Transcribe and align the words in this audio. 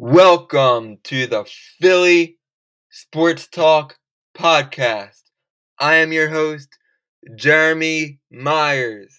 Welcome 0.00 0.98
to 1.04 1.26
the 1.26 1.44
Philly 1.80 2.38
Sports 2.88 3.48
Talk 3.48 3.98
Podcast. 4.32 5.22
I 5.80 5.96
am 5.96 6.12
your 6.12 6.28
host, 6.28 6.68
Jeremy 7.34 8.20
Myers. 8.30 9.12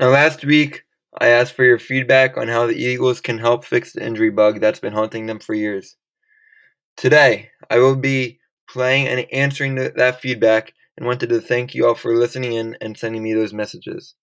Now, 0.00 0.08
last 0.08 0.42
week, 0.46 0.84
I 1.20 1.28
asked 1.28 1.52
for 1.52 1.64
your 1.64 1.78
feedback 1.78 2.38
on 2.38 2.48
how 2.48 2.66
the 2.66 2.72
Eagles 2.72 3.20
can 3.20 3.36
help 3.36 3.62
fix 3.62 3.92
the 3.92 4.02
injury 4.02 4.30
bug 4.30 4.62
that's 4.62 4.80
been 4.80 4.94
haunting 4.94 5.26
them 5.26 5.38
for 5.38 5.52
years. 5.52 5.96
Today, 6.96 7.50
I 7.68 7.76
will 7.76 7.96
be 7.96 8.40
playing 8.68 9.08
and 9.08 9.26
answering 9.32 9.74
the, 9.74 9.92
that 9.96 10.20
feedback 10.20 10.72
and 10.96 11.06
wanted 11.06 11.28
to 11.28 11.40
thank 11.40 11.74
you 11.74 11.86
all 11.86 11.94
for 11.94 12.16
listening 12.16 12.52
in 12.52 12.76
and 12.80 12.96
sending 12.96 13.22
me 13.22 13.34
those 13.34 13.52
messages. 13.52 14.14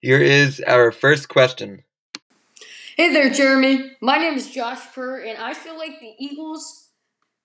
Here 0.00 0.20
is 0.20 0.60
our 0.66 0.90
first 0.90 1.28
question. 1.28 1.84
Hey 2.96 3.12
there, 3.12 3.30
Jeremy. 3.30 3.92
My 4.00 4.18
name 4.18 4.34
is 4.34 4.50
Josh 4.50 4.80
Purr, 4.94 5.20
and 5.20 5.38
I 5.38 5.54
feel 5.54 5.78
like 5.78 6.00
the 6.00 6.12
Eagles 6.18 6.90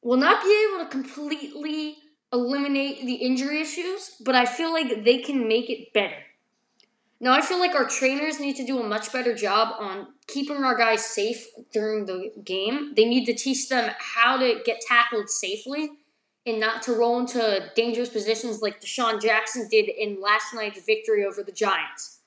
will 0.02 0.18
not 0.18 0.44
be 0.44 0.68
able 0.70 0.84
to 0.84 0.90
completely 0.90 1.98
eliminate 2.34 3.06
the 3.06 3.16
injury 3.16 3.62
issues, 3.62 4.16
but 4.26 4.36
I 4.36 4.46
feel 4.46 4.74
like 4.74 5.04
they 5.04 5.20
can 5.20 5.48
make 5.48 5.70
it 5.70 5.94
better. 5.94 6.18
Now, 7.20 7.34
I 7.34 7.42
feel 7.42 7.60
like 7.60 7.74
our 7.74 7.88
trainers 7.88 8.40
need 8.40 8.56
to 8.58 8.66
do 8.66 8.80
a 8.80 8.88
much 8.88 9.12
better 9.12 9.34
job 9.34 9.76
on 9.80 10.08
keeping 10.28 10.64
our 10.64 10.78
guys 10.78 11.04
safe 11.04 11.48
during 11.74 12.06
the 12.06 12.32
game. 12.44 12.94
They 12.96 13.06
need 13.06 13.26
to 13.26 13.34
teach 13.34 13.70
them 13.70 13.92
how 13.98 14.38
to 14.38 14.62
get 14.64 14.82
tackled 14.82 15.30
safely 15.30 15.90
and 16.46 16.60
not 16.60 16.84
to 16.84 16.94
roll 16.94 17.20
into 17.20 17.72
dangerous 17.76 18.10
positions 18.10 18.62
like 18.62 18.82
DeSean 18.82 19.22
Jackson 19.22 19.68
did 19.70 19.90
in 19.90 20.22
last 20.22 20.54
night's 20.54 20.86
victory 20.86 21.26
over 21.26 21.42
the 21.42 21.52
Giants. 21.52 22.20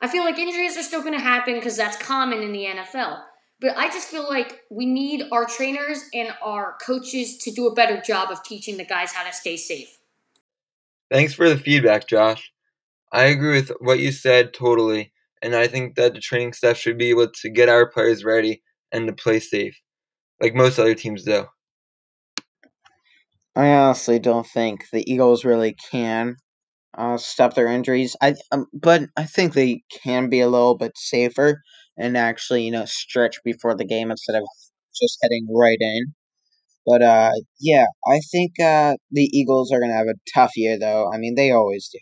I 0.00 0.08
feel 0.08 0.24
like 0.24 0.38
injuries 0.38 0.76
are 0.76 0.82
still 0.82 1.00
going 1.00 1.14
to 1.14 1.20
happen 1.20 1.54
because 1.54 1.76
that's 1.76 1.96
common 1.96 2.42
in 2.42 2.52
the 2.52 2.64
NFL. 2.64 3.22
But 3.60 3.76
I 3.76 3.88
just 3.88 4.08
feel 4.08 4.28
like 4.28 4.60
we 4.70 4.84
need 4.84 5.24
our 5.32 5.46
trainers 5.46 6.04
and 6.12 6.34
our 6.42 6.76
coaches 6.84 7.38
to 7.38 7.50
do 7.50 7.66
a 7.66 7.74
better 7.74 8.00
job 8.00 8.30
of 8.30 8.42
teaching 8.42 8.76
the 8.76 8.84
guys 8.84 9.12
how 9.12 9.24
to 9.24 9.32
stay 9.32 9.56
safe. 9.56 9.98
Thanks 11.10 11.32
for 11.32 11.48
the 11.48 11.56
feedback, 11.56 12.06
Josh. 12.06 12.52
I 13.12 13.24
agree 13.24 13.52
with 13.52 13.70
what 13.80 14.00
you 14.00 14.12
said 14.12 14.52
totally, 14.52 15.12
and 15.42 15.54
I 15.54 15.66
think 15.66 15.96
that 15.96 16.14
the 16.14 16.20
training 16.20 16.52
staff 16.52 16.76
should 16.76 16.98
be 16.98 17.10
able 17.10 17.28
to 17.30 17.50
get 17.50 17.68
our 17.68 17.88
players 17.88 18.24
ready 18.24 18.62
and 18.92 19.06
to 19.06 19.12
play 19.12 19.40
safe, 19.40 19.80
like 20.40 20.54
most 20.54 20.78
other 20.78 20.94
teams 20.94 21.24
do. 21.24 21.46
I 23.56 23.68
honestly 23.70 24.18
don't 24.18 24.46
think 24.46 24.84
the 24.92 25.10
Eagles 25.10 25.44
really 25.44 25.76
can 25.90 26.36
uh, 26.96 27.16
stop 27.18 27.54
their 27.54 27.68
injuries. 27.68 28.16
I 28.20 28.34
um, 28.52 28.66
but 28.72 29.04
I 29.16 29.24
think 29.24 29.54
they 29.54 29.82
can 30.02 30.28
be 30.28 30.40
a 30.40 30.48
little 30.48 30.76
bit 30.76 30.92
safer 30.96 31.62
and 31.96 32.16
actually 32.16 32.64
you 32.64 32.70
know 32.70 32.84
stretch 32.86 33.38
before 33.44 33.74
the 33.76 33.84
game 33.86 34.10
instead 34.10 34.36
of 34.36 34.44
just 35.00 35.18
heading 35.22 35.46
right 35.54 35.78
in. 35.80 36.14
But 36.86 37.02
uh, 37.02 37.32
yeah, 37.60 37.86
I 38.08 38.20
think 38.32 38.52
uh, 38.60 38.96
the 39.10 39.28
Eagles 39.32 39.72
are 39.72 39.80
gonna 39.80 39.94
have 39.94 40.06
a 40.08 40.20
tough 40.34 40.52
year 40.56 40.78
though. 40.78 41.10
I 41.12 41.18
mean, 41.18 41.34
they 41.36 41.50
always 41.50 41.88
do. 41.92 41.98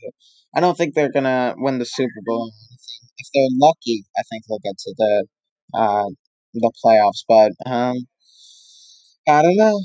I 0.56 0.60
don't 0.60 0.77
think 0.77 0.94
they're 0.94 1.12
gonna 1.12 1.55
win 1.58 1.78
the 1.78 1.84
Super 1.84 2.20
Bowl. 2.24 2.52
If 3.19 3.27
they're 3.34 3.58
lucky, 3.58 4.05
I 4.16 4.22
think 4.30 4.44
they'll 4.48 4.58
get 4.61 4.78
to 4.78 4.94
the 4.96 5.27
uh, 5.74 6.06
the 6.55 6.72
playoffs. 6.84 7.24
But 7.28 7.52
um, 7.70 7.96
I 9.28 9.42
don't 9.42 9.56
know. 9.56 9.80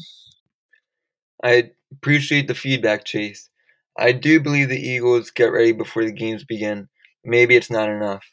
I 1.44 1.72
appreciate 1.92 2.48
the 2.48 2.56
feedback, 2.56 3.06
Chase. 3.06 3.50
I 3.98 4.12
do 4.12 4.40
believe 4.40 4.70
the 4.70 4.80
Eagles 4.80 5.32
get 5.32 5.52
ready 5.52 5.72
before 5.72 6.06
the 6.06 6.12
games 6.12 6.44
begin. 6.44 6.88
Maybe 7.24 7.56
it's 7.56 7.72
not 7.72 7.90
enough. 7.90 8.24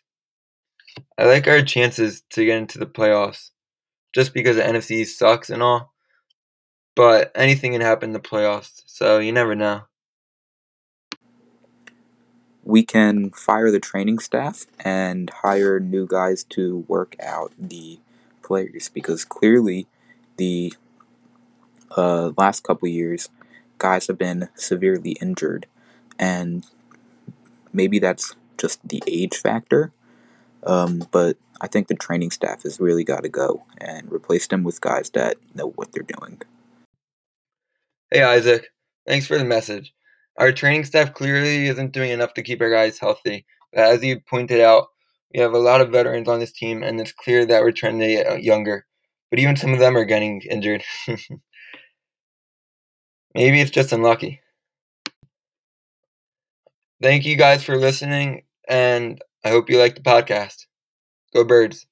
I 1.19 1.25
like 1.27 1.47
our 1.47 1.63
chances 1.63 2.23
to 2.31 2.45
get 2.45 2.59
into 2.59 2.79
the 2.79 2.87
playoffs, 2.87 3.51
just 4.15 4.35
because 4.35 4.57
the 4.57 4.63
NFC 4.63 5.07
sucks 5.07 5.51
and 5.51 5.63
all. 5.63 5.93
But 6.95 7.33
anything 7.35 7.73
can 7.73 7.81
happen 7.83 8.11
in 8.11 8.13
the 8.15 8.21
playoffs, 8.21 8.83
so 8.87 9.19
you 9.19 9.33
never 9.33 9.55
know 9.55 9.83
we 12.67 12.83
can 12.83 13.31
fire 13.31 13.71
the 13.71 13.79
training 13.79 14.19
staff 14.19 14.67
and 14.81 15.31
hire 15.31 15.79
new 15.79 16.05
guys 16.05 16.43
to 16.43 16.85
work 16.89 17.15
out 17.23 17.53
the 17.57 18.01
players 18.43 18.89
because 18.89 19.25
clearly 19.25 19.87
the 20.37 20.75
uh, 21.97 22.33
last 22.37 22.65
couple 22.65 22.89
years 22.89 23.29
guys 23.79 24.09
have 24.09 24.19
been 24.19 24.49
severely 24.57 25.13
injured 25.23 25.67
and 26.19 26.67
maybe 27.73 28.01
that's 28.01 28.35
just 28.59 28.87
the 28.87 29.03
age 29.07 29.37
factor 29.37 29.93
um, 30.65 31.07
but 31.13 31.37
i 31.61 31.69
think 31.69 31.87
the 31.87 31.95
training 31.95 32.33
staff 32.33 32.65
has 32.65 32.81
really 32.81 33.05
got 33.05 33.23
to 33.23 33.29
go 33.29 33.65
and 33.79 34.11
replace 34.11 34.49
them 34.49 34.65
with 34.65 34.81
guys 34.81 35.09
that 35.11 35.37
know 35.55 35.71
what 35.77 35.93
they're 35.93 36.03
doing. 36.03 36.43
Hey 38.11 38.23
isaac. 38.23 38.71
Thanks 39.07 39.27
for 39.27 39.39
the 39.39 39.45
message 39.45 39.96
our 40.39 40.53
training 40.53 40.85
staff 40.85 41.15
clearly 41.15 41.67
isn't 41.67 41.93
doing 41.93 42.11
enough 42.11 42.35
to 42.35 42.43
keep 42.43 42.61
our 42.61 42.71
guys 42.71 42.99
healthy. 42.99 43.47
But 43.73 43.85
as 43.85 44.05
you 44.05 44.21
pointed 44.21 44.61
out, 44.61 44.89
we 45.35 45.41
have 45.41 45.53
a 45.53 45.59
lot 45.59 45.81
of 45.81 45.91
veterans 45.91 46.29
on 46.29 46.41
this 46.41 46.53
team, 46.53 46.83
and 46.83 47.01
it's 47.01 47.13
clear 47.13 47.45
that 47.47 47.63
we're 47.63 47.73
trying 47.73 47.99
to 47.99 48.07
get 48.07 48.27
uh, 48.27 48.35
younger. 48.35 48.87
But 49.31 49.39
even 49.39 49.57
some 49.57 49.73
of 49.73 49.79
them 49.79 49.97
are 49.97 50.05
getting 50.05 50.41
injured. 50.43 50.85
Maybe 53.35 53.61
it's 53.61 53.71
just 53.71 53.93
unlucky. 53.93 54.41
Thank 57.03 57.27
you 57.27 57.37
guys 57.37 57.63
for 57.63 57.77
listening, 57.77 58.45
and 58.69 59.21
I 59.45 59.51
hope 59.51 59.69
you 59.69 59.79
like 59.79 59.95
the 59.95 60.01
podcast. 60.01 60.65
Go 61.35 61.45
Birds. 61.45 61.87